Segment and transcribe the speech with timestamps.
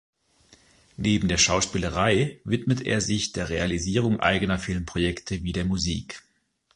[0.97, 6.23] Neben der Schauspielerei widmet er sich der Realisierung eigener Filmprojekte wie der Musik.